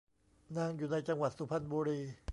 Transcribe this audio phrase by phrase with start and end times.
[0.57, 1.99] นางอยู่ในจังหวัดสุพรรณบุรี